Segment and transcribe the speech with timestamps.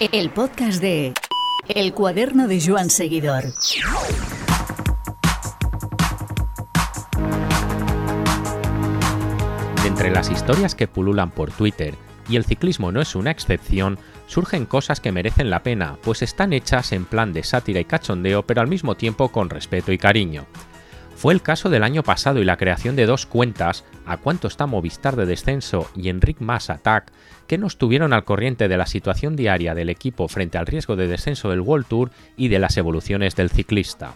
[0.00, 1.12] El podcast de
[1.66, 3.42] El cuaderno de Joan Seguidor.
[9.82, 11.96] De entre las historias que pululan por Twitter,
[12.28, 13.98] y el ciclismo no es una excepción,
[14.28, 18.44] surgen cosas que merecen la pena, pues están hechas en plan de sátira y cachondeo,
[18.44, 20.46] pero al mismo tiempo con respeto y cariño.
[21.18, 24.66] Fue el caso del año pasado y la creación de dos cuentas, A cuánto está
[24.66, 27.10] Movistar de descenso y Enric Mas Attack,
[27.48, 31.08] que nos tuvieron al corriente de la situación diaria del equipo frente al riesgo de
[31.08, 34.14] descenso del World Tour y de las evoluciones del ciclista.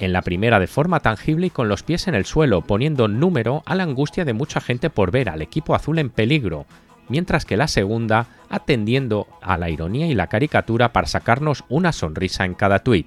[0.00, 3.62] En la primera de forma tangible y con los pies en el suelo, poniendo número
[3.66, 6.64] a la angustia de mucha gente por ver al equipo azul en peligro,
[7.10, 12.46] mientras que la segunda atendiendo a la ironía y la caricatura para sacarnos una sonrisa
[12.46, 13.06] en cada tuit.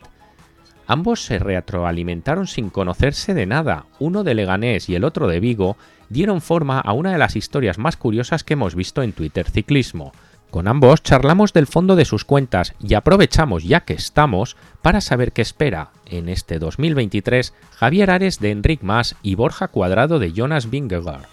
[0.88, 5.78] Ambos se retroalimentaron sin conocerse de nada, uno de Leganés y el otro de Vigo,
[6.10, 10.12] dieron forma a una de las historias más curiosas que hemos visto en Twitter Ciclismo.
[10.52, 15.32] Con ambos charlamos del fondo de sus cuentas y aprovechamos ya que estamos para saber
[15.32, 20.70] qué espera en este 2023 Javier Ares de Enric Mas y Borja Cuadrado de Jonas
[20.70, 21.26] Vingegaard.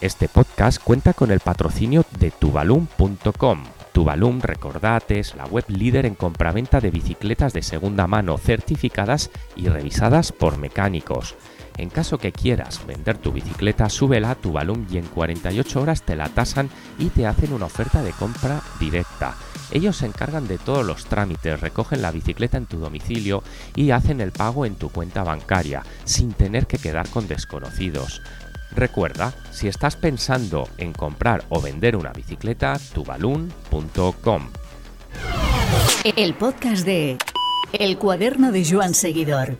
[0.00, 6.14] Este podcast cuenta con el patrocinio de tubalum.com Tuvalum, recordate, es la web líder en
[6.14, 11.36] compraventa de bicicletas de segunda mano certificadas y revisadas por mecánicos.
[11.76, 16.16] En caso que quieras vender tu bicicleta, súbela a Tuvalum y en 48 horas te
[16.16, 19.36] la tasan y te hacen una oferta de compra directa.
[19.70, 23.42] Ellos se encargan de todos los trámites, recogen la bicicleta en tu domicilio
[23.76, 28.22] y hacen el pago en tu cuenta bancaria, sin tener que quedar con desconocidos.
[28.70, 34.50] Recuerda, si estás pensando en comprar o vender una bicicleta, tubalun.com.
[36.16, 37.18] El podcast de
[37.72, 39.56] El cuaderno de Joan Seguidor.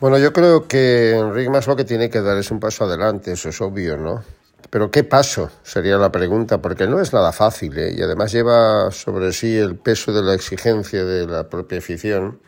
[0.00, 3.32] Bueno, yo creo que Enrique más lo que tiene que dar es un paso adelante,
[3.32, 4.22] eso es obvio, ¿no?
[4.68, 5.50] Pero ¿qué paso?
[5.62, 7.94] Sería la pregunta, porque no es nada fácil ¿eh?
[7.96, 12.40] y además lleva sobre sí el peso de la exigencia de la propia afición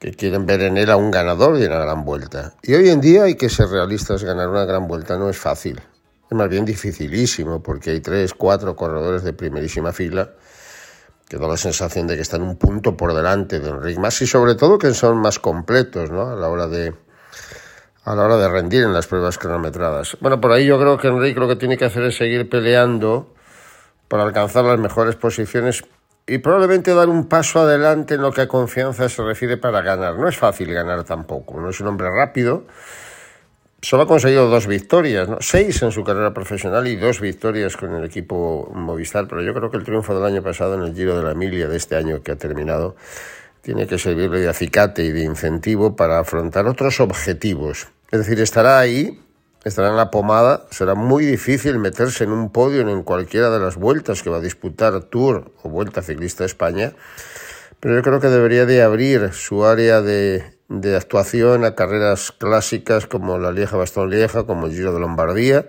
[0.00, 2.54] que quieren ver en él a un ganador de una gran vuelta.
[2.62, 5.78] Y hoy en día hay que ser realistas, ganar una gran vuelta no es fácil.
[6.28, 10.30] Es más bien dificilísimo, porque hay tres, cuatro corredores de primerísima fila
[11.28, 14.26] que da la sensación de que están un punto por delante de Enrique Mas y
[14.26, 16.28] sobre todo que son más completos ¿no?
[16.30, 16.92] a la hora de
[18.04, 20.16] a la hora de rendir en las pruebas cronometradas.
[20.20, 23.32] Bueno, por ahí yo creo que Enrique lo que tiene que hacer es seguir peleando
[24.08, 25.84] para alcanzar las mejores posiciones
[26.30, 30.16] y probablemente dar un paso adelante en lo que a confianza se refiere para ganar.
[30.16, 32.66] No es fácil ganar tampoco, no es un hombre rápido.
[33.82, 35.38] Solo ha conseguido dos victorias, ¿no?
[35.40, 39.72] seis en su carrera profesional y dos victorias con el equipo Movistar, pero yo creo
[39.72, 42.22] que el triunfo del año pasado en el Giro de la Emilia de este año
[42.22, 42.94] que ha terminado
[43.62, 47.88] tiene que servirle de acicate y de incentivo para afrontar otros objetivos.
[48.12, 49.20] Es decir, estará ahí,
[49.64, 53.76] estará en la pomada, será muy difícil meterse en un podio en cualquiera de las
[53.76, 56.92] vueltas que va a disputar Tour o Vuelta Ciclista España,
[57.78, 63.06] pero yo creo que debería de abrir su área de, de actuación a carreras clásicas
[63.06, 65.66] como la Lieja-Bastón-Lieja, como el Giro de Lombardía,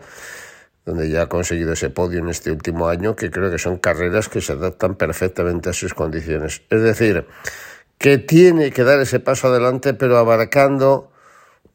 [0.86, 4.30] donde ya ha conseguido ese podio en este último año, que creo que son carreras
[4.30, 6.64] que se adaptan perfectamente a sus condiciones.
[6.70, 7.26] Es decir,
[7.98, 11.11] que tiene que dar ese paso adelante, pero abarcando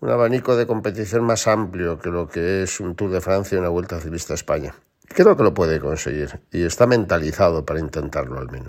[0.01, 3.59] un abanico de competición más amplio que lo que es un Tour de Francia y
[3.59, 4.75] una Vuelta Ciclista a España.
[5.09, 8.67] Creo que lo puede conseguir y está mentalizado para intentarlo al menos.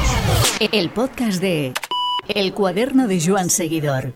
[0.72, 1.74] El podcast de
[2.28, 4.14] El cuaderno de Joan Seguidor.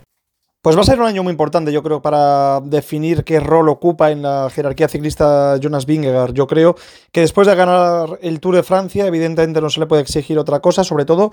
[0.63, 4.11] Pues va a ser un año muy importante, yo creo, para definir qué rol ocupa
[4.11, 6.33] en la jerarquía ciclista Jonas Vingegaard.
[6.33, 6.75] Yo creo
[7.11, 10.59] que después de ganar el Tour de Francia, evidentemente no se le puede exigir otra
[10.59, 11.31] cosa, sobre todo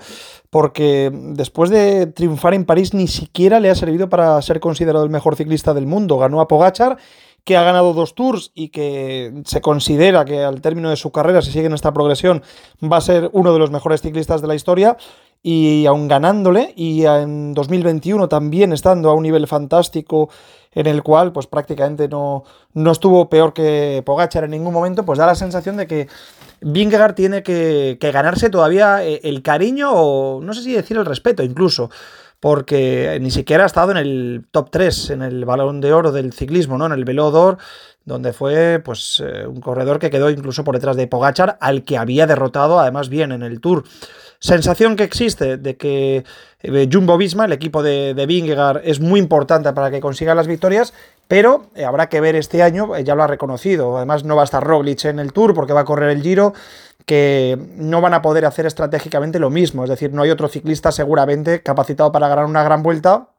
[0.49, 5.11] porque después de triunfar en París ni siquiera le ha servido para ser considerado el
[5.11, 6.17] mejor ciclista del mundo.
[6.17, 6.97] Ganó a Pogachar,
[7.43, 11.43] que ha ganado dos tours y que se considera que al término de su carrera,
[11.43, 12.41] si sigue en esta progresión,
[12.83, 14.97] va a ser uno de los mejores ciclistas de la historia
[15.41, 20.29] y aún ganándole y en 2021 también estando a un nivel fantástico
[20.71, 25.17] en el cual pues prácticamente no, no estuvo peor que Pogachar en ningún momento, pues
[25.17, 26.07] da la sensación de que
[26.61, 31.05] Vingegaard tiene que, que ganarse todavía eh, el cariño o no sé si decir el
[31.05, 31.89] respeto incluso,
[32.39, 36.33] porque ni siquiera ha estado en el top 3, en el balón de oro del
[36.33, 36.85] ciclismo, ¿no?
[36.85, 37.57] En el Velodor,
[38.05, 41.97] donde fue pues eh, un corredor que quedó incluso por detrás de Pogachar, al que
[41.97, 43.83] había derrotado además bien en el Tour.
[44.39, 46.23] Sensación que existe de que
[46.61, 50.47] eh, Jumbo Visma, el equipo de, de Vingegaard, es muy importante para que consiga las
[50.47, 50.93] victorias,
[51.27, 54.45] pero eh, habrá que ver este año, ya lo ha reconocido, además no va a
[54.45, 56.53] estar Roglic en el Tour porque va a correr el Giro,
[57.05, 60.93] que no van a poder hacer estratégicamente lo mismo, es decir, no hay otro ciclista
[60.93, 63.29] seguramente capacitado para ganar una gran vuelta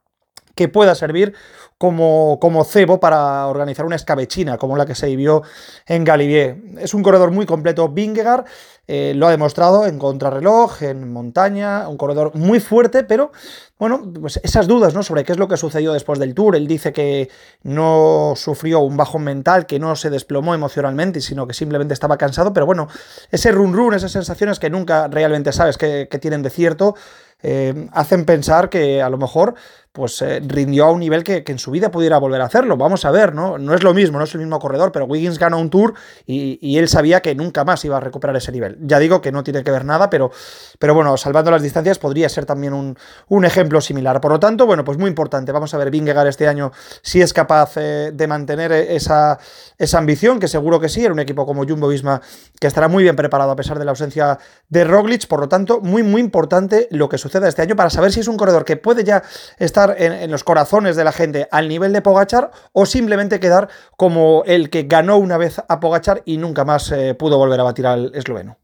[0.54, 1.34] que pueda servir
[1.80, 5.42] como, como cebo para organizar una escabechina como la que se vivió
[5.86, 6.58] en Galibier.
[6.78, 8.44] Es un corredor muy completo, Vingegaard,
[8.86, 13.30] eh, lo ha demostrado en contrarreloj, en montaña, un corredor muy fuerte, pero
[13.78, 15.02] bueno, pues esas dudas ¿no?
[15.02, 16.56] sobre qué es lo que sucedió después del Tour.
[16.56, 17.30] Él dice que
[17.62, 22.52] no sufrió un bajón mental, que no se desplomó emocionalmente, sino que simplemente estaba cansado,
[22.52, 22.88] pero bueno,
[23.30, 26.96] ese run run, esas sensaciones que nunca realmente sabes que, tienen de cierto,
[27.42, 29.54] eh, hacen pensar que a lo mejor
[29.92, 32.76] pues eh, rindió a un nivel que, en su vida pudiera volver a hacerlo.
[32.76, 33.58] Vamos a ver, ¿no?
[33.58, 35.94] No es lo mismo, no es el mismo corredor, pero Wiggins ganó un tour
[36.26, 38.78] y, él sabía que nunca más iba a recuperar ese nivel.
[38.80, 40.30] Ya digo que no tiene que ver nada, pero,
[40.78, 42.96] pero bueno, salvando las distancias podría ser también un,
[43.28, 44.20] un, ejemplo similar.
[44.20, 45.50] Por lo tanto, bueno, pues muy importante.
[45.50, 46.70] Vamos a ver Vingegaard este año
[47.02, 49.38] si es capaz eh, de mantener esa,
[49.76, 52.22] esa ambición, que seguro que sí, era un equipo como Jumbo Visma
[52.60, 54.38] que estará muy bien preparado a pesar de la ausencia
[54.68, 55.26] de Roglic.
[55.26, 58.28] Por lo tanto, muy, muy importante lo que suceda este año para saber si es
[58.28, 59.22] un corredor que puede ya
[59.58, 64.42] estar en, los corazones de la gente al nivel de Pogachar o simplemente quedar como
[64.46, 67.86] el que ganó una vez a Pogachar y nunca más eh, pudo volver a batir
[67.86, 68.58] al esloveno.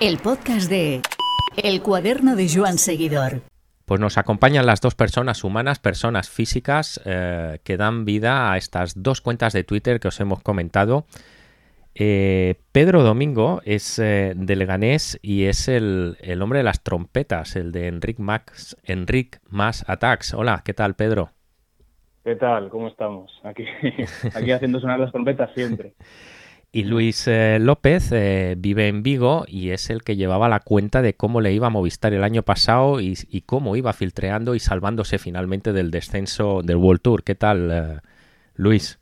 [0.00, 1.02] El podcast de
[1.56, 3.42] El cuaderno de Joan Seguidor.
[3.84, 9.02] Pues nos acompañan las dos personas humanas, personas físicas, eh, que dan vida a estas
[9.02, 11.04] dos cuentas de Twitter que os hemos comentado.
[11.94, 17.70] Eh, Pedro Domingo es eh, de Leganés y es el, hombre de las trompetas, el
[17.70, 20.32] de Enric Max, Enric Más Attacks.
[20.32, 21.30] Hola, ¿qué tal, Pedro?
[22.24, 22.70] ¿Qué tal?
[22.70, 23.30] ¿Cómo estamos?
[23.44, 23.64] Aquí,
[24.34, 25.94] aquí haciendo sonar las trompetas siempre.
[26.74, 28.10] Y Luis eh, López
[28.56, 31.70] vive en Vigo y es el que llevaba la cuenta de cómo le iba a
[31.70, 36.78] Movistar el año pasado y, y cómo iba filtreando y salvándose finalmente del descenso del
[36.78, 37.24] World Tour.
[37.24, 38.00] ¿Qué tal,
[38.54, 39.01] Luis?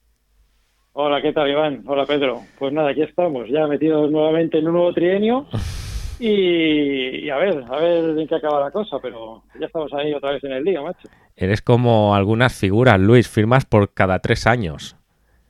[0.93, 1.85] Hola, ¿qué tal, Iván?
[1.87, 2.41] Hola, Pedro.
[2.59, 5.47] Pues nada, aquí estamos, ya metidos nuevamente en un nuevo trienio.
[6.23, 10.33] Y, a ver, a ver en qué acaba la cosa, pero ya estamos ahí otra
[10.33, 11.09] vez en el día, macho.
[11.35, 14.99] Eres como algunas figuras, Luis, firmas por cada tres años.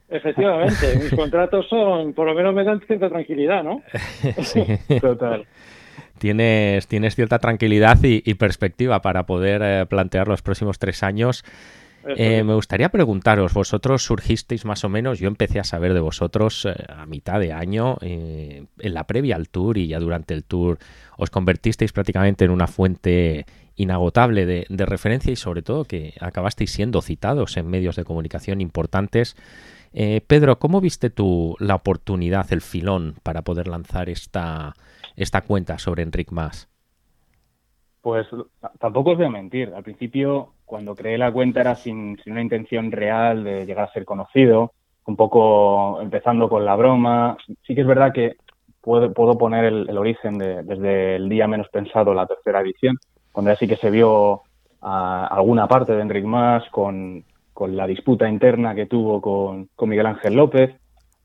[0.08, 3.82] Efectivamente, mis contratos son, por lo menos me dan cierta tranquilidad, ¿no?
[4.44, 4.64] sí.
[5.00, 5.44] Total.
[6.18, 11.44] Tienes, tienes cierta tranquilidad y, perspectiva para poder eh, plantear los próximos tres años
[12.06, 16.64] eh, me gustaría preguntaros, vosotros surgisteis más o menos, yo empecé a saber de vosotros
[16.64, 20.44] eh, a mitad de año, eh, en la previa al tour y ya durante el
[20.44, 20.78] tour
[21.18, 23.44] os convertisteis prácticamente en una fuente
[23.76, 29.36] inagotable de, referencia y sobre todo que acabasteis siendo citados en medios de comunicación importantes.
[29.92, 34.74] Pedro, ¿cómo viste tú la oportunidad, el filón para poder lanzar esta,
[35.16, 36.68] esta cuenta sobre Enric Mas?
[38.02, 38.26] Pues
[38.78, 39.72] tampoco os voy a mentir.
[39.74, 44.04] Al principio cuando creé la cuenta era sin, una intención real de llegar a ser
[44.04, 44.72] conocido,
[45.04, 47.36] un poco empezando con la broma.
[47.66, 48.36] Sí que es verdad que
[48.80, 52.96] puedo, puedo poner el, origen de, desde el día menos pensado, la tercera edición,
[53.32, 54.42] cuando ya sí que se vio
[54.80, 59.88] a alguna parte de Enric Mas con, con la disputa interna que tuvo con, con,
[59.88, 60.70] Miguel Ángel López.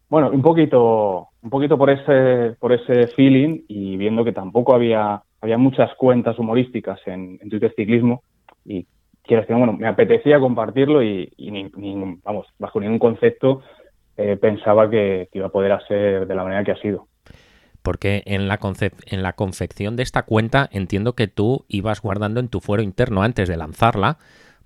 [0.09, 5.21] Bueno, un poquito, un poquito por ese, por ese feeling y viendo que tampoco había,
[5.39, 8.23] había muchas cuentas humorísticas en, en Twitter Ciclismo
[8.65, 8.87] y
[9.25, 11.31] quiero decir, bueno, me apetecía compartirlo y,
[12.23, 13.61] vamos, bajo ningún concepto
[14.17, 17.07] eh, pensaba que, iba a poder hacer de la manera que ha sido.
[17.81, 18.59] Porque en la,
[19.07, 23.21] en la confección de esta cuenta entiendo que tú ibas guardando en tu fuero interno
[23.21, 24.17] antes de lanzarla,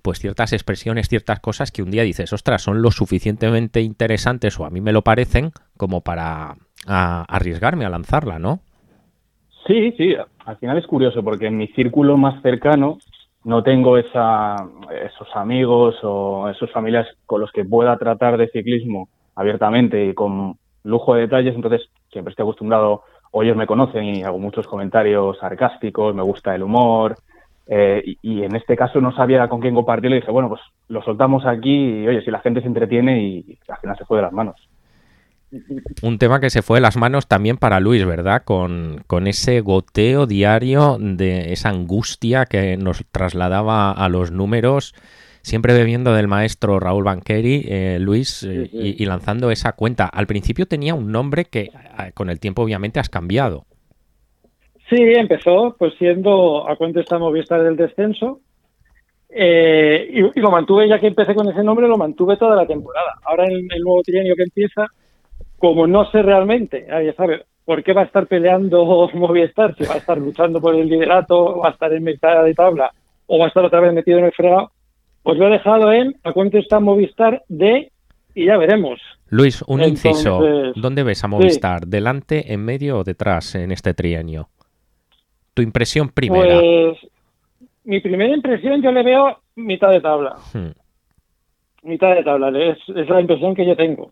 [0.02, 4.64] pues ciertas expresiones, ciertas cosas que un día dices, ostras, son lo suficientemente interesantes o
[4.64, 8.60] a mí me lo parecen como para arriesgarme a lanzarla, ¿no?
[9.66, 10.14] Sí, sí,
[10.46, 12.98] al final es curioso porque en mi círculo más cercano
[13.44, 14.56] no tengo esa,
[15.04, 20.56] esos amigos o esos familias con los que pueda tratar de ciclismo abiertamente y con
[20.84, 25.38] lujo de detalles, entonces siempre estoy acostumbrado, o ellos me conocen y hago muchos comentarios
[25.38, 27.16] sarcásticos, me gusta el humor,
[27.66, 31.02] eh, y, en este caso no sabía con quién compartirlo y dije, bueno, pues lo
[31.02, 34.24] soltamos aquí y oye, si la gente se entretiene y al final se fue de
[34.24, 34.69] las manos.
[36.02, 38.42] Un tema que se fue de las manos también para Luis, ¿verdad?
[38.44, 44.94] Con, ese goteo diario de esa angustia que nos trasladaba a los números,
[45.42, 50.06] siempre bebiendo del maestro Raúl Banqueri, eh, Luis, eh, Y, lanzando esa cuenta.
[50.06, 53.64] Al principio tenía un nombre que eh, con el tiempo obviamente has cambiado.
[54.88, 58.40] Sí, empezó pues siendo a cuenta está Movistar del descenso,
[59.32, 63.14] y, lo mantuve, ya que empecé con ese nombre, lo mantuve toda la temporada.
[63.24, 64.86] Ahora en el nuevo trienio que empieza,
[65.60, 69.94] como no sé realmente, nadie sabe por qué va a estar peleando Movistar, si va
[69.94, 72.92] a estar luchando por el liderato, va a estar en mitad de tabla
[73.26, 74.72] o va a estar otra vez metido en el fregado,
[75.22, 77.92] pues lo he dejado en a cuánto está Movistar de
[78.34, 78.98] y ya veremos.
[79.28, 80.40] Luis, un inciso.
[80.74, 81.86] ¿Dónde ves a Movistar?
[81.86, 84.48] ¿Delante, en medio o detrás en este trienio?
[85.54, 86.58] Tu impresión primera.
[86.58, 86.98] Pues
[87.84, 90.36] mi primera impresión yo le veo mitad de tabla.
[90.52, 90.72] Hmm.
[91.82, 94.10] Mitad de tabla, es, es la impresión que yo tengo.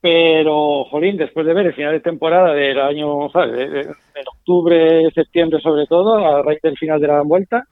[0.00, 3.56] Pero, jolín, después de ver el final de temporada del año, ¿sabes?
[3.70, 3.88] De
[4.30, 7.64] octubre, septiembre sobre todo, a raíz del final de la vuelta,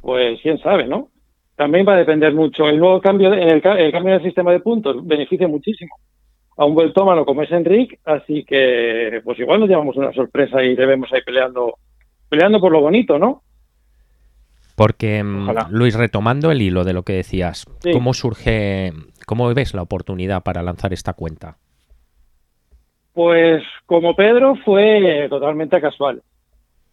[0.00, 1.08] pues quién sabe, ¿no?
[1.54, 2.66] También va a depender mucho.
[2.68, 5.94] El nuevo cambio, de- el, ca- el cambio del sistema de puntos beneficia muchísimo
[6.56, 10.74] a un vueltómano como es Enric, así que pues igual nos llevamos una sorpresa y
[10.74, 11.74] le vemos ahí peleando,
[12.30, 13.42] peleando por lo bonito, ¿no?
[14.74, 15.68] Porque, mm, Ojalá.
[15.70, 17.92] Luis, retomando el hilo de lo que decías, Sí.
[17.92, 18.92] ¿cómo surge,
[19.26, 21.56] cómo ves la oportunidad para lanzar esta cuenta?
[23.12, 26.22] Pues como Pedro fue totalmente casual.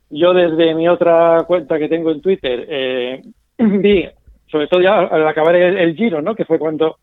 [0.09, 3.21] Yo desde mi otra cuenta que tengo en Twitter eh,
[3.57, 4.07] vi,
[4.47, 6.35] sobre todo ya al acabar el, giro, ¿no?
[6.35, 6.97] Que fue cuando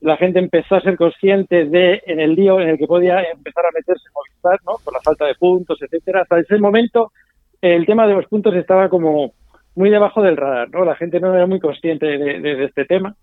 [0.00, 3.64] la gente empezó a ser consciente de en el lío en el que podía empezar
[3.64, 4.76] a meterse en Movistar, ¿no?
[4.84, 6.22] Por la falta de puntos, etcétera.
[6.22, 7.12] Hasta ese momento
[7.60, 9.32] el tema de los puntos estaba como
[9.74, 10.84] muy debajo del radar, ¿no?
[10.84, 13.16] La gente no era muy consciente de este tema.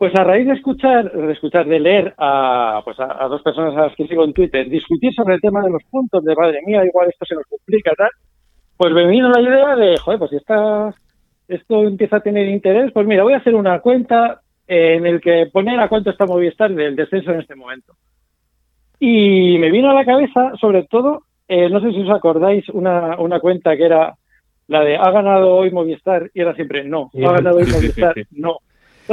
[0.00, 3.76] Pues a raíz de escuchar, de escuchar, de leer a, pues a, a dos personas
[3.76, 6.62] a las que sigo en Twitter discutir sobre el tema de los puntos, de madre
[6.64, 8.08] mía, igual esto se nos complica, tal,
[8.78, 10.94] pues me vino la idea de, joder, pues si esta,
[11.48, 15.50] esto empieza a tener interés, pues mira, voy a hacer una cuenta en el que
[15.52, 17.92] poner a cuánto está Movistar del descenso en este momento.
[19.00, 23.18] Y me vino a la cabeza, sobre todo, eh, no sé si os acordáis, una,
[23.18, 24.14] una cuenta que era
[24.66, 28.22] la de ha ganado hoy Movistar y era siempre no, ha ganado hoy Movistar, sí.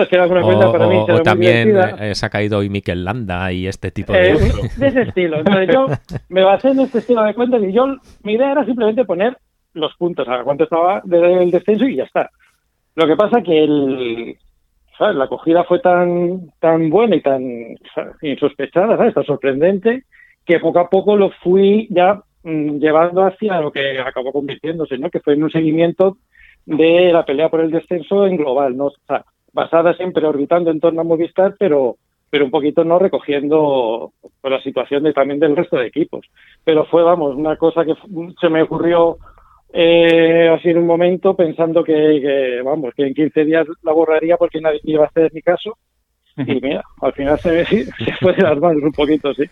[0.01, 0.07] No.
[0.07, 2.05] Que O, para mí o- o también divertida.
[2.09, 4.69] eh, se ha caído hoy Mikel Landa y este tipo Eh, de...
[4.77, 5.37] de ese estilo.
[5.39, 5.87] Entonces yo
[6.29, 7.85] me basé en este estilo de cuentas y yo
[8.23, 9.37] mi idea era simplemente poner
[9.73, 12.29] los puntos a cuánto estaba del descenso y ya está.
[12.95, 14.37] Lo que pasa que el,
[14.97, 15.15] ¿sabes?
[15.15, 17.43] la acogida fue tan tan buena y tan
[17.93, 18.15] ¿sabes?
[18.23, 19.13] insospechada, ¿sabes?
[19.13, 20.03] tan sorprendente,
[20.45, 25.09] que poco a poco lo fui ya mm, llevando hacia lo que acabó convirtiéndose, ¿no?
[25.11, 26.17] que fue en un seguimiento
[26.65, 28.85] de la pelea por el descenso en global, ¿no?
[28.87, 29.23] O sea,
[29.53, 31.97] basada siempre orbitando en torno a Movistar, pero
[32.29, 34.11] pero un poquito no recogiendo
[34.41, 36.25] pues, la situación de, también del resto de equipos.
[36.63, 37.93] Pero fue, vamos, una cosa que
[38.39, 39.17] se me ocurrió
[39.73, 44.37] eh, así en un momento pensando que, que, vamos, que en 15 días la borraría
[44.37, 45.77] porque nadie iba a hacer mi caso.
[46.35, 47.85] Y mira, al final se, me, se
[48.19, 49.43] fue de las manos un poquito, sí.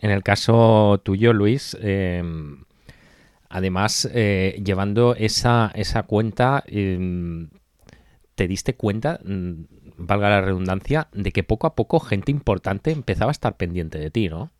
[0.00, 2.22] En el caso tuyo, Luis, eh,
[3.48, 6.98] además, eh, llevando esa, esa cuenta, eh,
[8.34, 9.64] ¿te diste cuenta, mm,
[9.98, 14.10] valga la redundancia, de que poco a poco gente importante empezaba a estar pendiente de
[14.10, 14.50] ti, ¿no?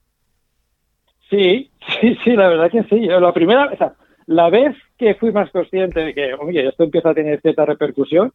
[1.30, 3.06] Sí, sí, sí, la verdad que sí.
[3.06, 3.94] La primera, o sea,
[4.26, 8.32] la vez que fui más consciente de que, oye, esto empieza a tener cierta repercusión,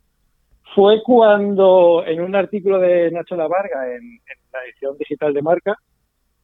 [0.76, 5.78] fue cuando en un artículo de Nacho Lavarga en, en la edición digital de Marca,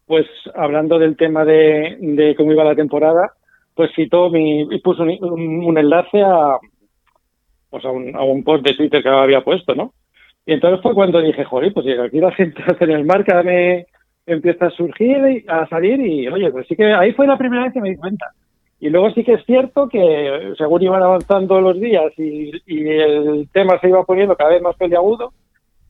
[0.08, 3.34] pues hablando del tema de, cómo iba la temporada,
[3.74, 6.58] pues citó mi, y puso un enlace a,
[7.76, 9.92] pues a, un, a un post de Twitter que había puesto, ¿no?
[10.46, 13.86] Y entonces fue cuando dije, joder, pues aquí la gente en el Marca me
[14.26, 17.64] empieza a surgir, y a salir y, oye, pues sí que ahí fue la primera
[17.64, 18.28] vez que me di cuenta.
[18.80, 23.50] Y luego sí que es cierto que según iban avanzando los días y, y el
[23.52, 25.34] tema se iba poniendo cada vez más peliagudo,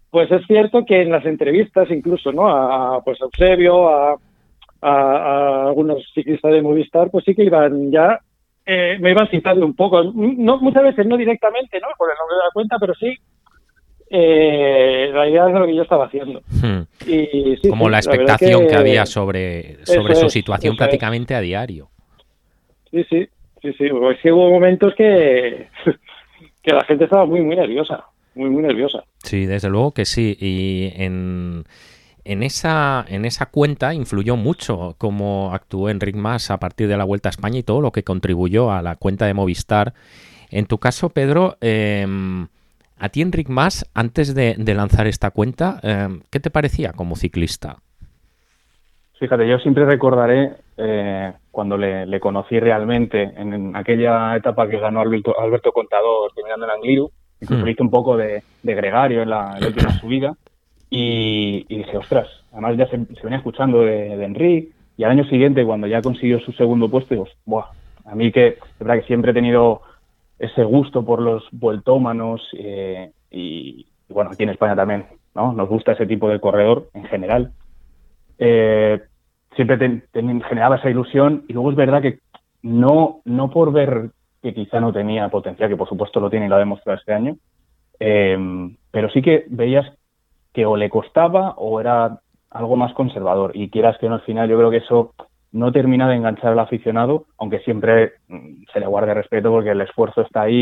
[0.09, 2.47] pues es cierto que en las entrevistas incluso, ¿no?
[2.47, 4.17] A, pues a Eusebio, a,
[4.81, 8.21] a, a algunos ciclistas de Movistar, pues sí que iban ya,
[8.65, 11.87] eh, me iban citando un poco, no muchas veces no directamente, ¿no?
[11.97, 13.17] Por el nombre de la cuenta, pero sí
[14.09, 16.41] eh, la idea de lo que yo estaba haciendo.
[16.61, 16.83] Hmm.
[17.07, 18.75] Y, sí, Como sí, la expectación que...
[18.75, 20.77] había sobre, sobre su es, situación es.
[20.77, 21.89] prácticamente a diario.
[22.91, 23.27] Sí, sí,
[23.61, 23.89] sí, sí.
[23.89, 25.67] Pues sí hubo momentos que,
[26.63, 28.05] que la gente estaba muy, muy nerviosa.
[28.35, 29.03] Muy, muy nerviosa.
[29.23, 30.35] Sí, desde luego que sí.
[30.39, 31.63] Y en,
[32.25, 37.05] en, esa, en esa cuenta influyó mucho cómo actuó Enric Mas a partir de la
[37.05, 39.93] Vuelta a España y todo lo que contribuyó a la cuenta de Movistar.
[40.49, 42.05] En tu caso, Pedro, eh,
[42.97, 47.15] a ti Enric Mas, antes de, de lanzar esta cuenta, eh, ¿qué te parecía como
[47.15, 47.77] ciclista?
[49.19, 54.77] Fíjate, yo siempre recordaré eh, cuando le, le, conocí realmente en, en, aquella etapa que
[54.77, 57.85] ganó Alberto, Alberto Contador terminando en Angliru, incluso mm.
[57.85, 60.35] un poco de, de, gregario en la, en la última subida
[60.89, 65.11] y, y, dije, ostras, además ya se, se venía escuchando de, de Enrique y al
[65.11, 67.65] año siguiente cuando ya consiguió su segundo puesto, digo, Buah,
[68.05, 69.81] a mí que, de verdad que siempre he tenido
[70.39, 75.53] ese gusto por los vueltómanos eh, y, y, bueno, aquí en España también, ¿no?
[75.53, 77.51] Nos gusta ese tipo de corredor en general.
[78.37, 79.01] Eh,
[79.55, 82.19] siempre generaba esa ilusión y luego es verdad que
[82.61, 84.11] no, no por ver
[84.41, 87.13] que quizá no tenía potencial, que por supuesto lo tiene y lo ha demostrado este
[87.13, 87.37] año,
[87.99, 88.37] eh,
[88.91, 89.85] pero sí que veías
[90.55, 92.19] que o le costaba o era
[92.49, 95.13] algo más conservador y quieras que no al final yo creo que eso
[95.51, 99.81] no termina de enganchar al aficionado, aunque siempre mm, se le guarde respeto porque el
[99.81, 100.55] esfuerzo está ahí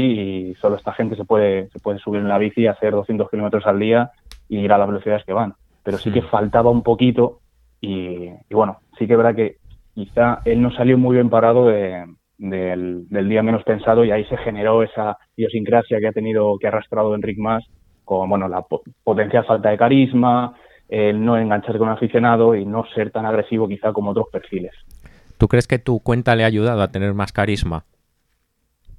[0.52, 3.66] y solo esta gente se puede, se puede subir en la bici, hacer 200 kilómetros
[3.66, 4.12] al día
[4.50, 5.54] y ir a las velocidades que van.
[5.84, 7.40] Pero sí que faltaba un poquito
[7.82, 9.56] y, y bueno, sí que es verdad que
[9.96, 12.06] quizá él no salió muy bien parado de-
[12.38, 16.68] del, del día menos pensado y ahí se generó esa idiosincrasia que ha tenido, que
[16.68, 17.64] ha arrastrado Enric Mas
[18.04, 20.54] con bueno, la po- potencial falta de carisma,
[20.88, 24.74] el no enganchar con un aficionado y no ser tan agresivo quizá como otros perfiles.
[25.38, 27.86] ¿Tú crees que tu cuenta le ha ayudado a tener más carisma?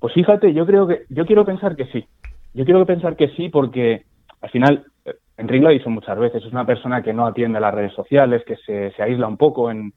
[0.00, 2.04] Pues fíjate, yo creo que, yo quiero pensar que sí.
[2.52, 4.02] Yo quiero pensar que sí porque
[4.40, 7.58] al final, eh, Enrique lo ha dicho muchas veces, es una persona que no atiende
[7.58, 9.92] a las redes sociales, que se, se aísla un poco en,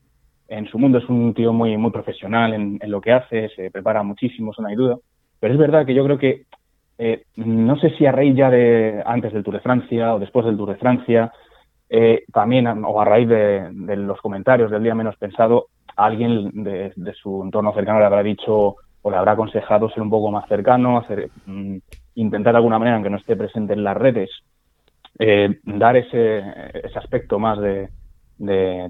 [0.48, 3.70] en su mundo, es un tío muy, muy profesional en, en lo que hace, se
[3.70, 4.98] prepara muchísimo, eso no hay duda.
[5.40, 6.46] Pero es verdad que yo creo que,
[6.98, 10.46] eh, no sé si a raíz ya de antes del Tour de Francia o después
[10.46, 11.32] del Tour de Francia,
[11.89, 17.42] eh, también, o a raíz de, los comentarios del día menos pensado, alguien de, su
[17.44, 21.30] entorno cercano le habrá dicho o le habrá aconsejado ser un poco más cercano, hacer,
[21.46, 21.77] mm,
[22.16, 24.30] intentar de alguna manera, aunque no esté presente en las redes,
[25.20, 26.44] eh, dar ese,
[26.96, 27.89] aspecto más de,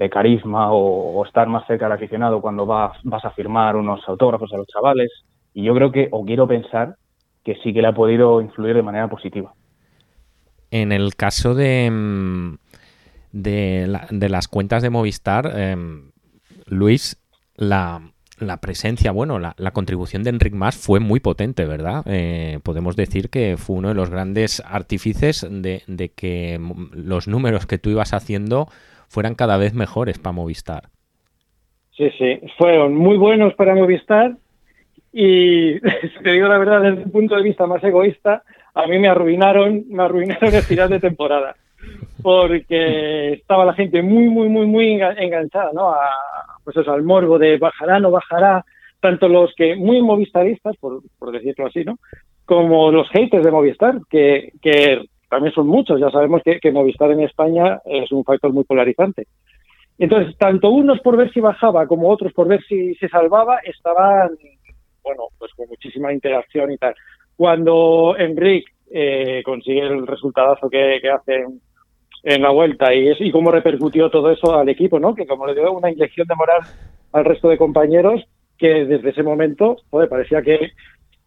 [0.10, 4.68] carisma o, estar más cerca del aficionado cuando vas a firmar unos autógrafos a los
[4.68, 5.12] chavales.
[5.54, 6.96] Y yo creo que, o quiero pensar,
[7.48, 9.54] que sí que le ha podido influir de manera positiva.
[10.70, 12.56] En el caso de, mm,
[13.32, 16.12] de, la- de las cuentas de Movistar, em,
[16.66, 17.24] Luis,
[17.56, 18.02] la,
[18.38, 22.04] la presencia, bueno, la, la contribución de Enric Mas fue muy potente, ¿verdad?
[22.06, 27.30] Eh, podemos decir que fue uno de los grandes artífices de, de que mm, los
[27.30, 28.68] números que tú ibas haciendo
[29.08, 30.90] fueran cada vez mejores para Movistar.
[31.96, 34.36] Sí, sí, fueron muy buenos para Movistar
[35.20, 38.44] y si te digo la verdad, desde un punto de vista más egoísta,
[38.76, 41.56] a mí me arruinaron, me arruinaron el final de temporada
[42.22, 45.90] porque estaba la gente muy, muy, muy, muy enga- enganchada, ¿no?
[45.92, 46.00] A,
[46.64, 48.66] pues eso, al morbo de bajará, no bajará,
[49.00, 51.98] tanto los que muy movistaristas, por, por decirlo así, ¿no?
[52.46, 57.12] Como los haters de Movistar, que, que también son muchos, ya sabemos que, que Movistar
[57.12, 59.28] en España es un factor muy polarizante.
[60.00, 64.30] Entonces, tanto unos por ver si bajaba como otros por ver si se salvaba, estaban,
[65.08, 66.94] bueno, pues con muchísima interacción y tal.
[67.36, 71.62] Cuando Enric eh, consigue el resultadazo que, que hace en,
[72.24, 75.16] en la vuelta y, es, y cómo repercutió todo eso al equipo, ¿no?
[75.16, 76.62] Que como le dio una inyección de moral
[77.14, 78.24] al resto de compañeros,
[78.58, 80.72] que desde ese momento, joder, parecía que,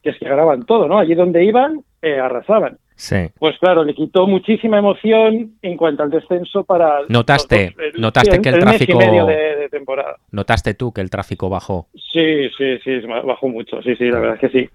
[0.03, 0.99] que se ganaban todo, ¿no?
[0.99, 2.79] Allí donde iban, eh, arrasaban.
[3.01, 3.17] Sí.
[3.39, 7.01] Pues claro, le quitó muchísima emoción en cuanto al descenso para...
[7.09, 10.17] Notaste- dos- el- notaste sí, que el mes y tráfico- medio de, de temporada.
[10.33, 11.87] ¿Notaste tú que el tráfico bajó?
[11.95, 14.69] Sí, sí, sí, bajó mucho, sí, sí, la verdad es que sí.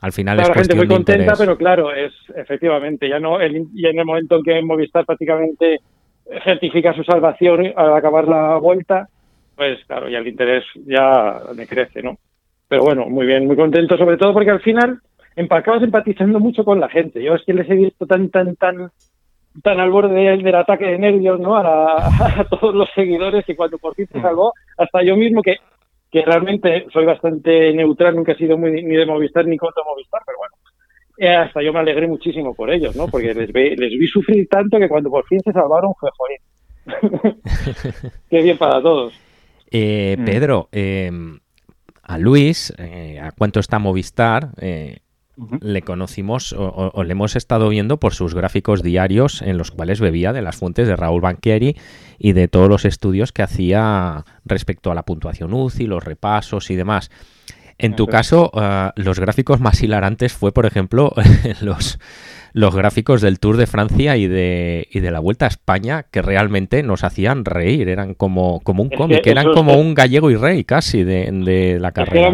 [0.00, 1.38] Al final Estaba es la gente muy contenta, interés.
[1.38, 5.78] pero claro, es efectivamente, ya no, el, y en el momento en que Movistar prácticamente
[6.42, 9.08] certifica su salvación al acabar la vuelta,
[9.54, 12.18] pues claro, ya el interés ya me crece, ¿no?
[12.66, 14.98] Pero bueno, muy bien, muy contento, sobre todo porque al final
[15.36, 17.22] empa- acabas empatizando mucho con la gente.
[17.22, 18.90] Yo es que les he visto tan, tan, tan,
[19.62, 21.56] tan al borde del, del ataque de nervios, ¿no?
[21.56, 21.96] A, la-
[22.40, 25.56] a todos los seguidores que cuando por fin se salvó, hasta yo mismo que,
[26.10, 30.20] que realmente soy bastante neutral, nunca he sido muy ni de Movistar ni contra Movistar,
[30.26, 30.54] pero bueno.
[31.18, 33.06] eh, hasta yo me alegré muchísimo por ellos, ¿no?
[33.08, 36.38] Porque les, ve- les vi sufrir tanto que cuando por fin se salvaron fue joder.
[38.30, 39.12] Qué bien para todos.
[39.70, 40.24] Eh, Mm.
[40.24, 41.10] Pedro, eh,
[42.02, 44.98] a Luis, eh, a cuánto está Movistar, eh,
[45.60, 49.70] Le conocimos o, o- o le hemos estado viendo por sus gráficos diarios en los
[49.70, 51.76] cuales bebía de las fuentes de Raúl Banchieri
[52.18, 56.76] y de todos los estudios que hacía respecto a la puntuación UCI, los repasos y
[56.76, 57.10] demás.
[57.76, 61.12] En tu caso, ah, los gráficos más hilarantes fue, por ejemplo,
[61.60, 61.98] los,
[62.52, 66.22] los gráficos del Tour de Francia y de, y de la Vuelta a España, que
[66.22, 70.62] realmente nos hacían reír, eran como, como un cómic, eran como un gallego y rey
[70.62, 72.28] casi de, de la carrera.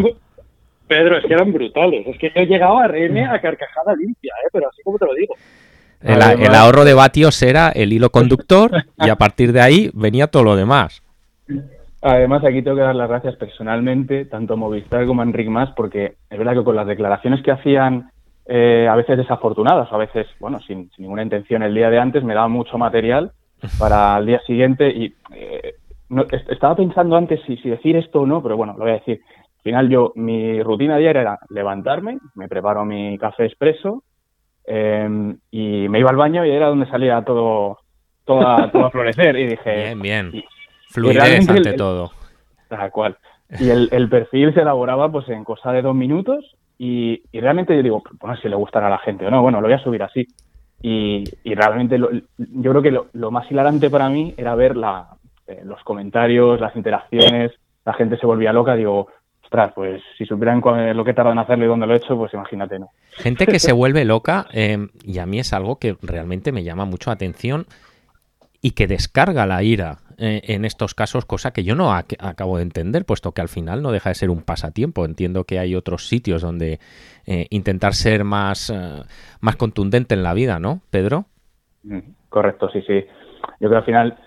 [0.91, 2.05] Pedro, es que eran brutales.
[2.09, 4.49] Es que yo he llegado a reírme a carcajada limpia, ¿eh?
[4.53, 5.35] pero así como te lo digo.
[6.03, 9.91] El, Además- el ahorro de vatios era el hilo conductor y a partir de ahí
[9.95, 11.01] venía todo lo demás.
[12.03, 15.69] Además, aquí tengo que dar las gracias personalmente, tanto a Movistar como a Enric Mas,
[15.77, 18.11] porque es verdad que con las declaraciones que hacían,
[18.47, 21.99] eh, a veces desafortunadas, o a veces, bueno, sin, sin ninguna intención el día de
[21.99, 23.33] antes, me daba mucho material
[23.79, 25.75] para el día siguiente y eh,
[26.09, 28.95] no- estaba pensando antes si, si decir esto o no, pero bueno, lo voy a
[28.95, 29.21] decir.
[29.61, 34.03] Al final yo, mi rutina diaria era levantarme, me preparo mi café expreso
[34.67, 37.79] eh, y me iba al baño y era donde salía todo,
[38.25, 39.75] todo, a, todo a florecer y dije...
[39.85, 40.31] Bien, bien.
[40.33, 40.45] y-
[40.89, 42.11] Fluidez ante el- todo.
[42.69, 43.17] Tal cual.
[43.59, 47.77] Y el, el perfil se elaboraba pues en cosa de dos minutos y, y realmente
[47.77, 49.83] yo digo, bueno, si le gustará a la gente o no, bueno, lo voy a
[49.85, 50.27] subir así.
[50.83, 54.77] Y, y realmente lo- yo creo que lo, lo más hilarante para mí era ver
[54.77, 55.09] la,
[55.47, 57.53] eh, los comentarios, las interacciones,
[57.85, 59.09] la gente se volvía loca, digo,
[59.51, 60.63] ostras, pues si supieran
[60.95, 62.91] lo que tardan en hacerlo y dónde lo he hecho, pues imagínate, ¿no?
[63.11, 66.85] Gente que se vuelve loca, eh, y a mí es algo que realmente me llama
[66.85, 67.67] mucho atención
[68.63, 72.63] y que descarga la ira eh, en estos casos, cosa que yo no acabo de
[72.63, 75.05] entender, puesto que al final no deja de ser un pasatiempo.
[75.05, 76.79] Entiendo que hay otros sitios donde
[77.27, 78.73] eh, intentar ser más,
[79.41, 81.25] más contundente en la vida, ¿no, Pedro?
[81.83, 83.05] Mm, correcto, sí, sí.
[83.59, 84.19] Yo creo que al final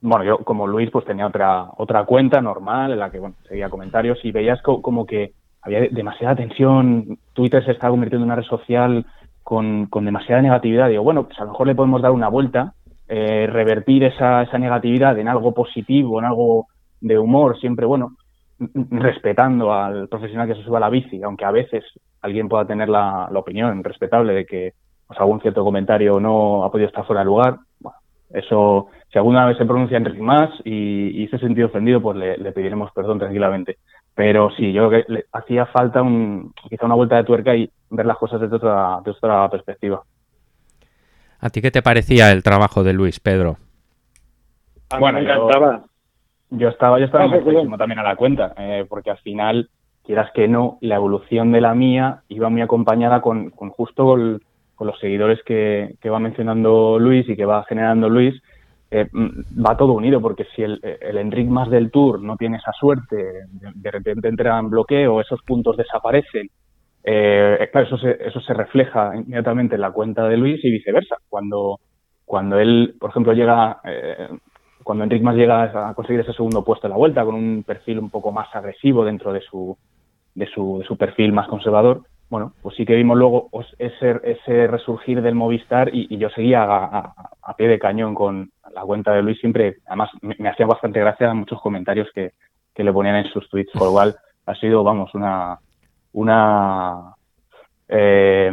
[0.00, 3.68] bueno, yo como Luis pues tenía otra otra cuenta normal en la que bueno, seguía
[3.68, 5.32] comentarios y veías como que
[5.62, 9.04] había demasiada tensión, Twitter se estaba convirtiendo en una red social
[9.42, 10.88] con, con demasiada negatividad.
[10.88, 12.74] Digo, bueno, pues a lo mejor le podemos dar una vuelta,
[13.08, 16.66] eh, revertir esa, esa negatividad en algo positivo, en algo
[17.00, 18.16] de humor, siempre, bueno,
[18.90, 21.84] respetando al profesional que se suba a la bici, aunque a veces
[22.22, 24.72] alguien pueda tener la, la opinión respetable de que
[25.06, 27.58] pues, algún cierto comentario no ha podido estar fuera de lugar.
[28.32, 32.52] Eso si alguna vez se pronuncia Enrique más y, y se sentido ofendido, pues le,
[32.52, 33.78] pediremos perdón tranquilamente.
[34.14, 37.70] Pero sí, yo creo que le hacía falta un, quizá una vuelta de tuerca y
[37.90, 40.02] ver las cosas desde otra, otra perspectiva.
[41.40, 43.56] ¿A ti qué te parecía el trabajo de Luis, Pedro?
[44.98, 45.84] bueno, me encantaba.
[46.50, 49.70] Yo, estaba, yo estaba muy también a la cuenta, eh, porque al final,
[50.04, 54.16] quieras que no, la evolución de la mía iba muy acompañada con, con justo
[54.80, 58.40] con, los seguidores que, que va mencionando Luis y que va generando Luis
[58.90, 62.56] eh, mm, va todo unido, porque si el, el Enric más del Tour no tiene
[62.56, 63.16] esa suerte,
[63.50, 66.50] de, repente entra en bloqueo, esos puntos desaparecen,
[67.04, 71.16] eh, claro, eso se, eso se refleja inmediatamente en la cuenta de Luis y viceversa.
[71.28, 71.78] Cuando,
[72.24, 74.28] cuando él, por ejemplo, llega, eh,
[74.82, 78.00] cuando Enric más llega a conseguir ese segundo puesto en la vuelta con un perfil
[78.00, 79.76] un poco más agresivo dentro de su,
[80.34, 84.68] de su, de su perfil más conservador, bueno, pues sí que vimos luego ese, ese
[84.68, 89.40] resurgir del Movistar y, yo seguía a, pie de cañón con la cuenta de Luis
[89.40, 92.32] siempre, además me, hacía bastante gracia muchos comentarios que,
[92.76, 94.16] le ponían en sus tweets, por lo cual
[94.46, 95.58] ha sido, vamos, una,
[96.14, 97.14] una
[97.88, 98.50] eh,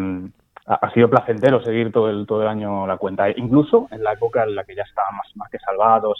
[0.65, 4.43] ha sido placentero seguir todo el, todo el año la cuenta, incluso en la época
[4.43, 6.17] en la que ya estábamos más que salvados,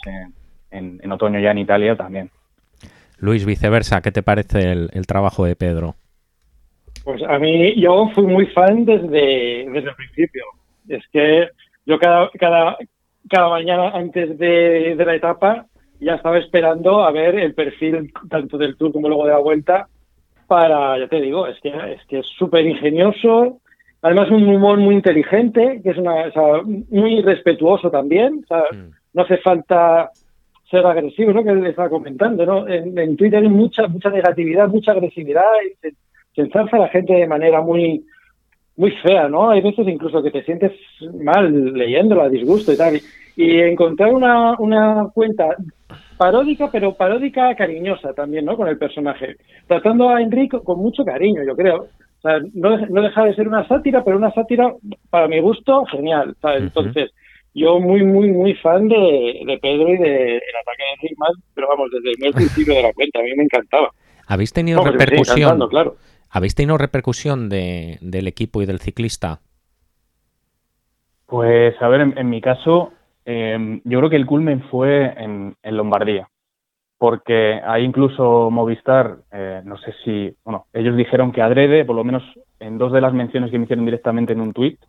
[0.70, 2.30] en, en, otoño ya en Italia también.
[3.18, 5.96] Luis, viceversa, ¿qué te parece el trabajo de Pedro?
[7.04, 10.44] Pues a mí, yo fui muy fan desde, desde el principio.
[10.88, 11.48] Es que
[11.86, 12.76] yo cada, cada,
[13.28, 15.66] cada mañana antes de, de la etapa
[16.00, 19.88] ya estaba esperando a ver el perfil tanto del Tour como luego de la Vuelta
[20.46, 23.60] para, ya te digo, es que es que es súper ingenioso,
[24.00, 26.32] además un humor muy inteligente, que es una,
[26.90, 28.90] muy respetuoso también, mm.
[29.12, 30.10] no hace falta
[30.70, 31.44] ser agresivo, ¿no?
[31.44, 32.66] Que él estaba comentando, ¿no?
[32.66, 35.94] En, en Twitter hay mucha mucha negatividad, mucha agresividad, y se
[36.42, 38.04] ensalza a la gente de manera muy
[38.78, 39.50] muy fea, ¿no?
[39.50, 40.72] Hay veces incluso que te sientes
[41.20, 43.00] mal leyéndolo, a disgusto y tal.
[43.36, 45.56] Y, encontrar una, una cuenta
[46.16, 48.56] paródica, pero paródica cariñosa también, ¿no?
[48.56, 49.36] Con el personaje.
[49.66, 51.88] Tratando a Enrique con mucho cariño, yo creo.
[52.18, 54.72] O sea, no, no deja de ser una sátira, pero una sátira,
[55.10, 56.36] para mi gusto, genial.
[56.42, 57.10] Entonces,
[57.54, 61.66] yo muy, muy, muy fan de, de Pedro y del de, ataque de más, pero
[61.68, 63.90] vamos, desde el principio de la cuenta, a mí me encantaba.
[64.28, 65.68] ¿Habéis tenido repercusión?
[65.68, 65.96] claro.
[66.30, 69.40] ¿Habéis tenido repercusión de, del equipo y del ciclista?
[71.26, 72.92] Pues, a ver, en, mi caso,
[73.26, 76.28] em, yo creo que el culmen fue en, Lombardía,
[76.96, 82.04] porque ahí incluso Movistar, eh, no sé si, bueno, ellos dijeron que adrede, por lo
[82.04, 82.22] menos
[82.60, 84.80] en dos de las menciones que me hicieron directamente en un tuit,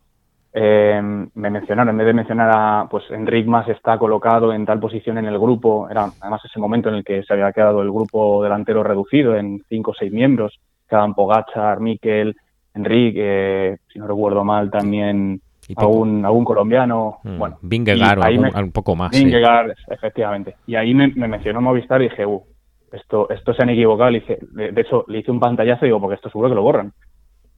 [0.54, 4.80] em, me mencionaron, en vez de mencionar a, pues Enric Mas está colocado en tal
[4.80, 7.92] posición en el grupo, era además ese momento en el que se había quedado el
[7.92, 10.58] grupo delantero reducido en cinco o seis miembros,
[10.90, 12.36] quedaban Pogachar, Miquel,
[12.74, 15.42] Enrique, si no recuerdo mal, también
[15.76, 17.20] algún, algún colombiano.
[17.24, 18.20] Mm, bueno, Vingegaard,
[18.64, 19.12] un poco más.
[19.12, 20.56] Vingegaard, efectivamente.
[20.68, 22.44] Y ahí me, mencionó Movistar y dije, uh,
[22.92, 24.10] esto, esto se han equivocado.
[24.10, 26.64] Le hice, de, hecho, le hice un pantallazo y digo, porque esto seguro que lo
[26.64, 26.94] borran.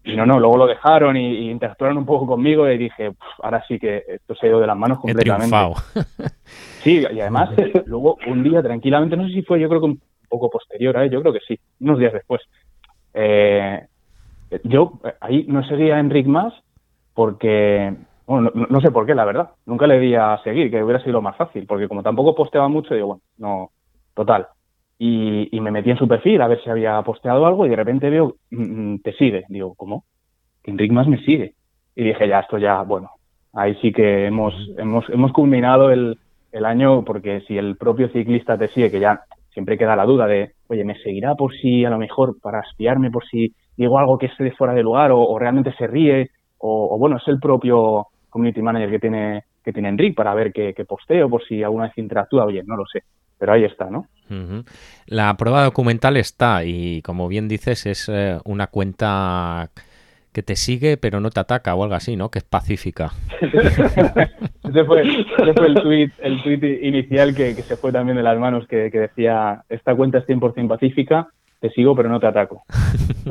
[0.03, 3.11] Y no, no, luego lo dejaron y, interactuaron un poco conmigo y dije,
[3.43, 5.55] ahora sí que esto se ha ido de las manos completamente.
[6.83, 7.51] sí, y además,
[7.85, 11.05] luego un día tranquilamente, no sé si fue, yo creo que un poco posterior a
[11.05, 12.41] yo creo que sí, unos días después,
[13.13, 13.87] eh,
[14.63, 16.53] yo ahí no seguía a Enric más
[17.13, 17.93] porque,
[18.25, 19.51] bueno, no, sé por qué, la verdad.
[19.65, 22.93] Nunca le di a seguir, que hubiera sido más fácil, porque como tampoco posteaba mucho,
[22.93, 23.71] digo, bueno, no,
[24.13, 24.47] total.
[24.97, 28.09] Y, me metí en su perfil a ver si había posteado algo y de repente
[28.09, 29.45] veo, mm, mm, te sigue.
[29.49, 30.05] Digo, ¿cómo?
[30.63, 31.55] Enric más me sigue.
[31.95, 33.09] Y dije, ya, esto ya, bueno,
[33.53, 36.17] ahí sí que hemos, hemos, hemos culminado el,
[36.51, 39.21] el año porque si el propio ciclista te sigue, que ya
[39.53, 43.11] siempre queda la duda de, oye, ¿me seguirá por si a lo mejor para espiarme,
[43.11, 46.29] por si digo algo que esté fuera de lugar o, realmente se ríe?
[46.57, 50.73] O, bueno, es el propio community manager que tiene, que tiene Enric para ver qué,
[50.87, 53.03] posteo, por si alguna vez interactúa, oye, no lo sé.
[53.37, 54.05] Pero ahí está, ¿no?
[55.07, 59.71] La prueba documental está y como bien dices es eh, una cuenta
[60.33, 62.29] que te sigue pero no te ataca o algo así, ¿no?
[62.29, 63.11] Que es pacífica.
[63.41, 68.89] ese, fue, el tweet, el tweet inicial que, se fue también de las manos que,
[68.89, 71.27] decía esta cuenta es 100% pacífica,
[71.59, 72.63] te sigo pero no te ataco.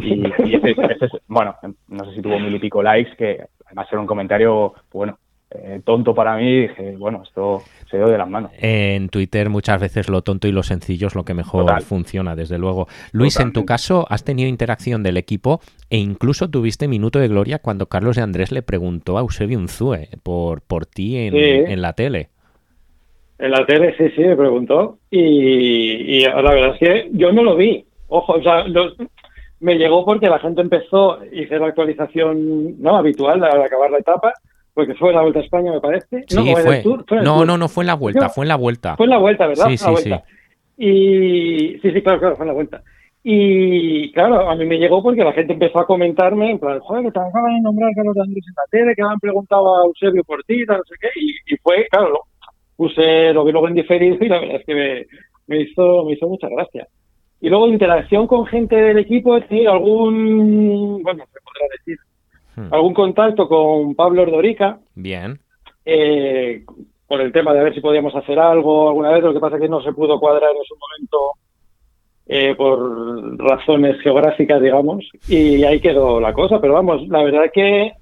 [0.00, 1.56] Y, ese, bueno,
[1.88, 5.18] no sé si tuvo mil y pico likes, que además era un comentario, bueno,
[5.52, 8.52] eh, tonto para mí, dije, bueno, esto se dio de las manos.
[8.60, 12.56] En Twitter muchas veces lo tonto y lo sencillo es lo que mejor funciona, desde
[12.56, 12.86] luego.
[13.10, 15.60] Luis, en tu caso, has tenido interacción del equipo
[15.90, 20.08] e incluso tuviste minuto de gloria cuando Carlos de Andrés le preguntó a Eusebio Unzue
[20.22, 22.28] por, por ti en, la tele.
[23.40, 24.98] En la tele, sí, sí, me preguntó.
[25.10, 27.84] Y, la verdad es que yo no lo vi.
[28.06, 28.64] Ojo, o sea,
[29.58, 34.32] me llegó porque la gente empezó, hice la actualización no habitual al acabar la etapa
[34.80, 36.24] porque fue la Vuelta a España, me parece.
[36.34, 36.82] no, fue.
[37.22, 38.96] no, no, no fue en la Vuelta, fue en la Vuelta.
[38.96, 39.66] Fue en la Vuelta, ¿verdad?
[39.68, 40.14] Sí, sí, sí.
[40.78, 42.82] Y sí, sí, claro, claro, fue en la Vuelta.
[43.22, 47.04] Y claro, a mí me llegó porque la gente empezó a comentarme, en plan, joder,
[47.04, 49.86] que te acaban de nombrar Carlos Andrés en la tele, que me han preguntado a
[49.86, 52.20] Eusebio por ti, no sé qué, y, fue, claro, lo,
[52.76, 55.06] puse, lo vi luego en diferido y la verdad es que me,
[55.48, 56.88] me, hizo, me hizo mucha gracia.
[57.42, 61.98] Y luego interacción con gente del equipo, es decir, algún, bueno, se podrá decir,
[62.60, 62.74] Hmm.
[62.74, 64.78] algún contacto con Pablo Ordorica.
[64.94, 65.38] Bien.
[65.84, 66.64] Eh,
[67.06, 69.62] por el tema de ver si podíamos hacer algo alguna vez, lo que pasa es
[69.62, 71.32] que no se pudo cuadrar en su momento
[72.26, 76.60] eh, por razones geográficas, digamos, y ahí quedó la cosa.
[76.60, 77.92] Pero vamos, la verdad que,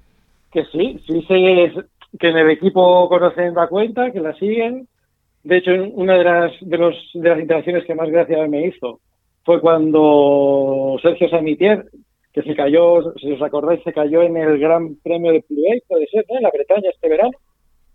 [0.51, 1.73] que sí, sí sé
[2.19, 4.87] que en el equipo conocen la cuenta, que la siguen.
[5.43, 8.99] De hecho, una de las, de, los, de las interacciones que más gracia me hizo
[9.45, 11.85] fue cuando Sergio Samitier,
[12.33, 16.07] que se cayó, si os acordáis, se cayó en el Gran Premio de Plouay, puede
[16.07, 17.31] ser, En la Bretaña este verano.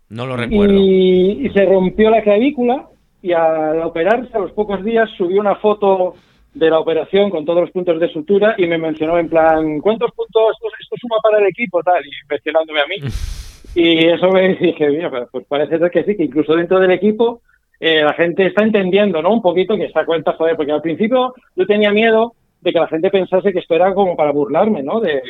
[0.09, 0.73] No lo recuerdo.
[0.75, 2.87] Y, se rompió la clavícula
[3.21, 6.15] y al operarse a los pocos días subió una foto
[6.53, 10.11] de la operación con todos los puntos de sutura y me mencionó en plan, ¿cuántos
[10.11, 11.81] puntos esto, suma para el equipo?
[11.81, 12.95] tal Y mencionándome a mí.
[13.75, 17.41] y eso me dije, mira, pues parece ser que sí, que incluso dentro del equipo
[17.79, 19.33] eh, la gente está entendiendo, ¿no?
[19.33, 22.33] Un poquito que esta cuenta, joder, porque al principio yo tenía miedo
[22.65, 24.99] de que la gente pensase que esto era como para burlarme, ¿no?
[24.99, 25.21] De,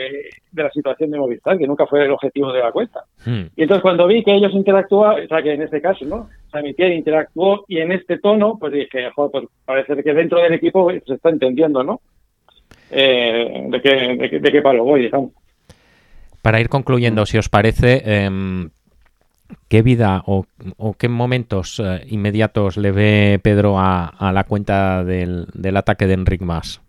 [0.53, 3.03] la situación de Movistar, que nunca fue el objetivo de la cuenta.
[3.25, 3.47] Hmm.
[3.57, 6.29] Y entonces cuando vi que ellos interactuaban, o sea, que en este caso, ¿no?
[6.49, 10.89] Samitier interactuó y en este tono, pues dije, joder, pues parece que dentro del equipo
[11.05, 11.99] se está entendiendo, ¿no?
[12.89, 15.31] Eh, de, qué, de, qué palo voy, digamos.
[16.41, 18.69] Para ir concluyendo, si os parece, em,
[19.67, 20.45] ¿qué vida o,
[20.97, 26.41] qué momentos eh, inmediatos le ve Pedro a, la cuenta del, del ataque de Enric
[26.41, 26.84] Mas?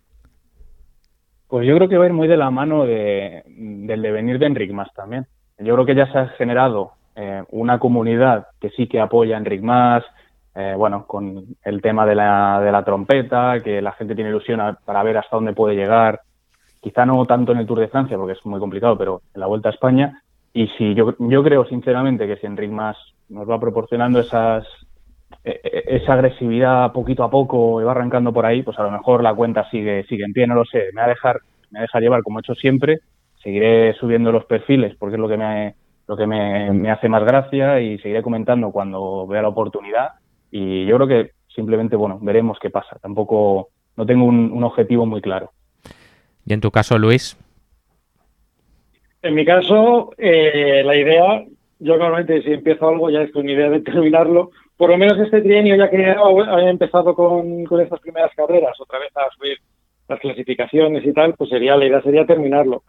[1.47, 4.71] Pues yo creo que va a ir muy de la mano del devenir de Enric
[4.71, 5.25] Mas también.
[5.57, 9.39] Yo creo que ya se ha generado eh, una comunidad que sí que apoya a
[9.39, 10.03] Enric Mas,
[10.55, 14.59] eh, bueno, con el tema de la, de la trompeta, que la gente tiene ilusión
[14.85, 16.21] para ver hasta dónde puede llegar.
[16.81, 19.47] Quizá no tanto en el Tour de Francia, porque es muy complicado, pero en la
[19.47, 20.21] Vuelta a España.
[20.53, 22.97] Y si yo, yo creo sinceramente que si Enric Mas
[23.29, 24.65] nos va proporcionando esas,
[25.47, 29.33] esa agresividad poquito a poco y va arrancando por ahí, pues a lo mejor la
[29.33, 30.89] cuenta sigue, sigue en pie, no lo sé.
[30.93, 31.39] Me va a dejar,
[31.71, 32.99] me va llevar como he hecho siempre,
[33.41, 35.75] seguiré subiendo los perfiles porque es lo que me,
[36.07, 40.11] lo que me, hace más gracia y seguiré comentando cuando vea la oportunidad.
[40.51, 42.97] Y yo creo que simplemente, bueno, veremos qué pasa.
[43.01, 45.51] Tampoco, no tengo un, objetivo muy claro.
[46.45, 47.37] ¿Y en tu caso, Luis?
[49.21, 51.43] En mi caso, eh, la idea,
[51.79, 55.41] yo normalmente si empiezo algo ya es con idea de terminarlo, por lo menos este
[55.41, 59.57] trienio, ya que he empezado con, con estas primeras carreras, otra vez a subir
[60.07, 62.83] las clasificaciones y tal, pues sería la idea sería terminarlo.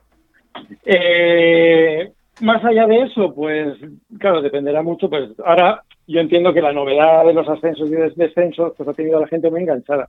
[0.85, 3.77] Eh, más allá de eso, pues
[4.19, 5.09] claro, dependerá mucho.
[5.09, 9.19] Pues ahora yo entiendo que la novedad de los ascensos y descensos pues ha tenido
[9.19, 10.09] a la gente muy enganchada.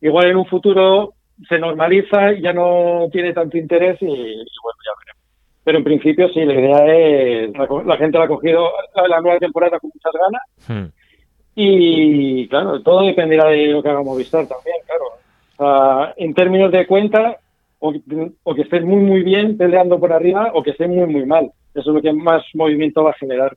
[0.00, 1.14] Igual en un futuro
[1.48, 5.22] se normaliza ya no tiene tanto interés y, bueno, ya veremos.
[5.64, 7.52] Pero en principio sí, la idea es,
[7.86, 8.70] la, gente la ha cogido
[9.08, 10.42] la nueva temporada con muchas ganas.
[10.68, 10.99] Hmm.
[11.62, 16.14] Y claro, todo dependerá de lo que haga Movistar también, claro.
[16.16, 17.36] en términos de cuenta,
[17.78, 21.52] o, que estés muy, muy bien peleando por arriba, o que esté muy, muy mal.
[21.74, 23.54] Eso es lo que más movimiento va a generar.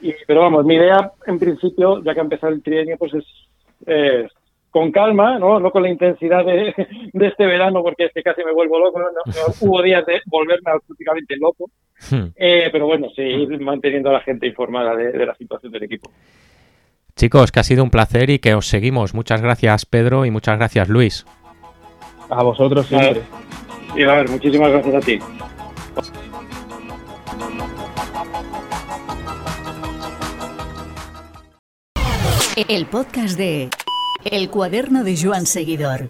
[0.00, 4.32] Y, pero vamos, mi idea, en principio, ya que ha empezado el trienio, pues es
[4.70, 5.60] con calma, ¿no?
[5.60, 6.74] no con la intensidad de,
[7.12, 9.00] este verano, porque este casi me vuelvo loco.
[9.60, 11.70] hubo días de volverme prácticamente loco.
[12.10, 12.32] Hmm.
[12.34, 16.10] Eh, pero bueno, sí, manteniendo a la gente informada de la situación del equipo.
[17.16, 19.14] Chicos, que ha sido un placer y que os seguimos.
[19.14, 21.26] Muchas gracias, Pedro, y muchas gracias, Luis.
[22.30, 23.22] A vosotros siempre.
[23.94, 25.18] Y a ver, muchísimas gracias a ti.
[32.68, 33.70] El podcast de
[34.24, 36.08] El cuaderno de Joan Seguidor.